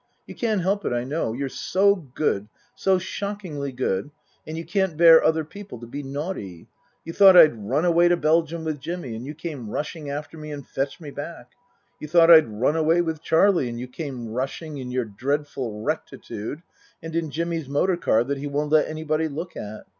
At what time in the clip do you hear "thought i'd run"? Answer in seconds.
7.13-7.85, 12.07-12.75